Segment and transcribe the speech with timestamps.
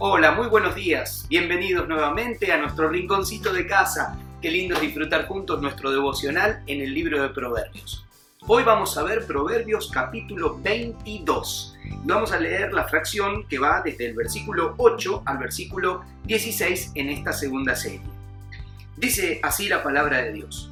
[0.00, 1.26] Hola, muy buenos días.
[1.28, 4.16] Bienvenidos nuevamente a nuestro rinconcito de casa.
[4.40, 8.06] Qué lindo es disfrutar juntos nuestro devocional en el libro de Proverbios.
[8.46, 11.76] Hoy vamos a ver Proverbios capítulo 22.
[12.04, 17.08] Vamos a leer la fracción que va desde el versículo 8 al versículo 16 en
[17.08, 18.06] esta segunda serie.
[18.96, 20.70] Dice así la palabra de Dios.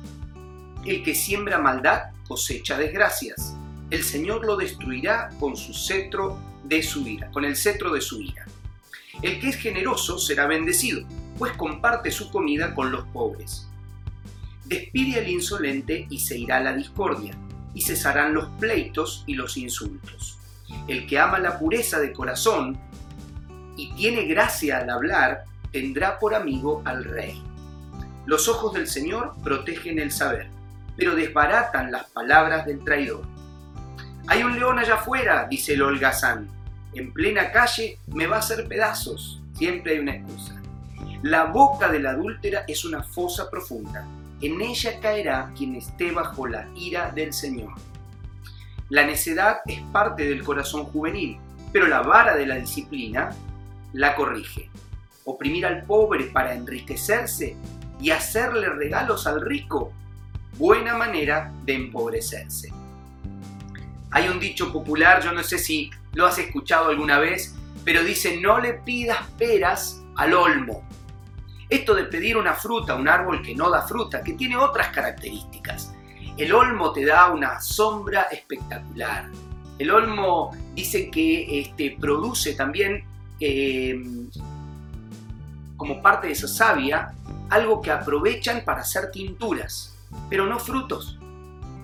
[0.85, 3.57] El que siembra maldad cosecha desgracias.
[3.91, 8.23] El Señor lo destruirá con su cetro de su ira, con el cetro de su
[8.23, 8.47] ira.
[9.23, 11.07] El que es generoso será bendecido,
[11.39, 13.67] pues comparte su comida con los pobres.
[14.65, 17.35] Despide al insolente y se irá la discordia,
[17.73, 20.39] y cesarán los pleitos y los insultos.
[20.89, 22.79] El que ama la pureza de corazón
[23.77, 27.43] y tiene gracia al hablar, tendrá por amigo al rey.
[28.25, 30.49] Los ojos del Señor protegen el saber,
[30.97, 33.23] pero desbaratan las palabras del traidor.
[34.27, 36.49] Hay un león allá afuera, dice el holgazán,
[36.99, 39.41] en plena calle me va a hacer pedazos.
[39.55, 40.61] Siempre hay una excusa.
[41.23, 44.07] La boca de la adúltera es una fosa profunda.
[44.41, 47.73] En ella caerá quien esté bajo la ira del Señor.
[48.89, 51.39] La necedad es parte del corazón juvenil,
[51.73, 53.31] pero la vara de la disciplina
[53.93, 54.71] la corrige.
[55.25, 57.57] Oprimir al pobre para enriquecerse
[58.01, 59.93] y hacerle regalos al rico,
[60.59, 62.73] buena manera de empobrecerse.
[64.11, 68.41] Hay un dicho popular, yo no sé si lo has escuchado alguna vez, pero dice,
[68.41, 70.83] no le pidas peras al olmo.
[71.69, 74.89] Esto de pedir una fruta a un árbol que no da fruta, que tiene otras
[74.89, 75.93] características.
[76.39, 79.29] El olmo te da una sombra espectacular.
[79.79, 83.05] El olmo dice que este, produce también,
[83.39, 84.31] em,
[85.77, 87.13] como parte de esa savia,
[87.51, 89.95] algo que aprovechan para hacer tinturas,
[90.31, 91.19] pero no frutos.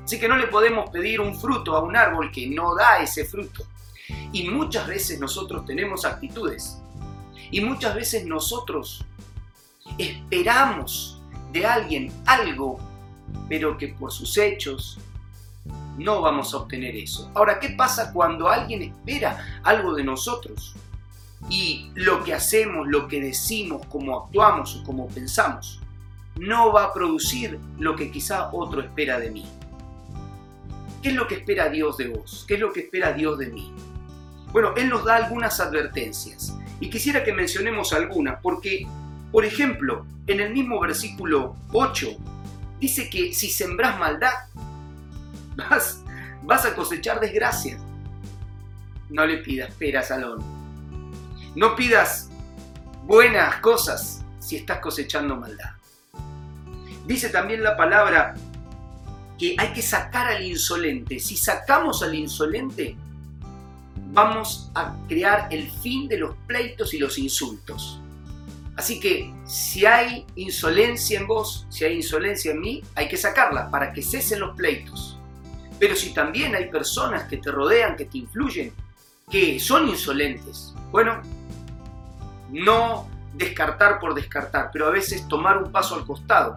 [0.05, 3.27] Así que no le podemos pedir un fruto a un árbol que no da ese
[3.27, 3.67] fruto.
[4.33, 6.79] Y muchas veces nosotros tenemos actitudes.
[7.51, 9.05] Y muchas veces nosotros
[9.99, 11.21] esperamos
[11.53, 12.79] de alguien algo,
[13.49, 14.99] pero que por sus hechos
[15.99, 17.31] no vamos a obtener eso.
[17.35, 20.75] Ahora, ¿qué pasa cuando alguien espera algo de nosotros?
[21.51, 25.81] Y lo que hacemos, lo que decimos, cómo actuamos o cómo pensamos,
[26.37, 29.45] no va a producir lo que quizá otro espera de mí.
[31.03, 32.45] ¿Qué es lo que espera Dios de vos?
[32.47, 33.73] ¿Qué es lo que espera Dios de mí?
[34.53, 38.87] Bueno, Él nos da algunas advertencias y quisiera que mencionemos algunas porque,
[39.31, 42.09] por ejemplo, en el mismo versículo 8
[42.81, 44.35] dice que si sembras maldad,
[45.57, 46.03] vas,
[46.43, 47.81] vas a cosechar desgracias.
[49.09, 50.39] No le pidas peras al
[51.55, 52.31] No pidas
[53.05, 55.71] buenas cosas si estás cosechando maldad.
[57.07, 58.35] Dice también la palabra
[59.39, 61.19] que hay que sacar al insolente.
[61.19, 62.97] Si sacamos al insolente,
[64.13, 67.99] vamos a crear el fin de los pleitos y los insultos.
[68.77, 73.71] Así que si hay insolencia en vos, si hay insolencia en mí, hay que sacarla
[73.71, 75.19] para que cesen los pleitos.
[75.79, 78.73] Pero si también hay personas que te rodean, que te influyen,
[79.31, 81.21] que son insolentes, bueno,
[82.51, 86.57] no descartar por descartar, pero a veces tomar un paso al costado.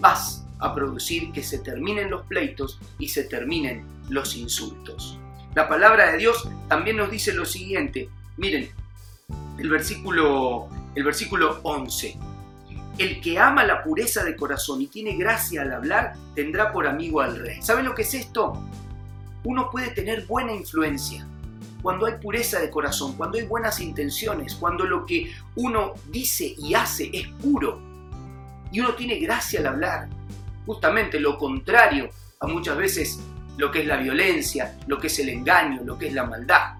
[0.00, 5.18] Vas a producir que se terminen los pleitos y se terminen los insultos.
[5.56, 8.10] La palabra de Dios también nos dice lo siguiente.
[8.36, 8.68] Miren,
[9.58, 12.14] el versículo, el versículo 11.
[12.98, 17.22] El que ama la pureza de corazón y tiene gracia al hablar, tendrá por amigo
[17.22, 17.62] al rey.
[17.62, 18.52] ¿Saben lo que es esto?
[19.44, 21.26] Uno puede tener buena influencia
[21.80, 26.74] cuando hay pureza de corazón, cuando hay buenas intenciones, cuando lo que uno dice y
[26.74, 27.80] hace es puro
[28.70, 30.08] y uno tiene gracia al hablar.
[30.66, 33.20] Justamente lo contrario a muchas veces
[33.56, 36.74] lo que es la violencia, lo que es el engaño, lo que es la maldad.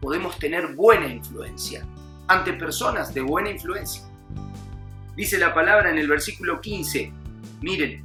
[0.00, 1.84] Podemos tener buena influencia
[2.26, 4.02] ante personas de buena influencia.
[5.16, 7.12] Dice la palabra en el versículo 15,
[7.60, 8.04] miren,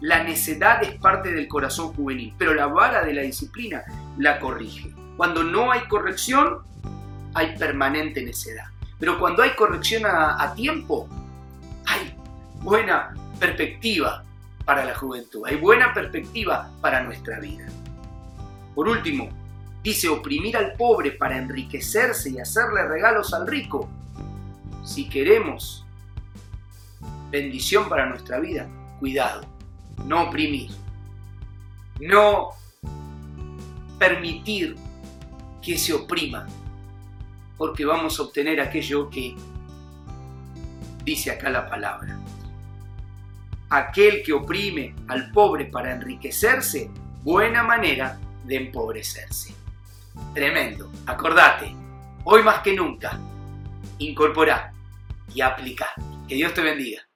[0.00, 3.82] la necedad es parte del corazón juvenil, pero la vara de la disciplina
[4.18, 4.92] la corrige.
[5.16, 6.58] Cuando no hay corrección,
[7.34, 8.66] hay permanente necedad.
[8.98, 11.08] Pero cuando hay corrección a, a tiempo,
[11.86, 12.14] hay
[12.62, 14.24] buena perspectiva,
[14.68, 17.64] para la juventud, hay buena perspectiva para nuestra vida.
[18.74, 19.30] Por último,
[19.82, 23.88] dice oprimir al pobre para enriquecerse y hacerle regalos al rico.
[24.84, 25.86] Si queremos
[27.30, 28.68] bendición para nuestra vida,
[29.00, 29.40] cuidado,
[30.04, 30.70] no oprimir,
[32.00, 32.50] no
[33.98, 34.76] permitir
[35.62, 36.46] que se oprima,
[37.56, 39.34] porque vamos a obtener aquello que
[41.06, 42.18] dice acá la palabra
[43.70, 46.90] aquel que oprime al pobre para enriquecerse,
[47.22, 49.54] buena manera de empobrecerse.
[50.34, 50.90] Tremendo.
[51.06, 51.74] Acordate,
[52.24, 53.18] hoy más que nunca,
[53.98, 54.72] incorpora
[55.34, 55.92] y aplica.
[56.26, 57.07] Que Dios te bendiga.